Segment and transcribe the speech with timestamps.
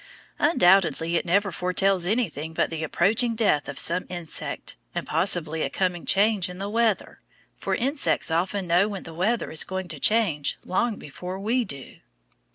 [0.39, 5.69] Undoubtedly it never foretells anything but the approaching death of some insect and possibly a
[5.69, 7.19] coming change in the weather,
[7.55, 11.97] for insects often know when the weather is going to change long before we do.